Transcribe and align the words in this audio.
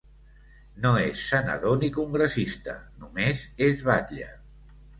No 0.85 0.93
és 1.01 1.21
senador 1.33 1.77
ni 1.83 1.91
congressista, 1.99 2.75
només 3.05 3.47
és 3.69 3.87
batlle. 3.93 4.35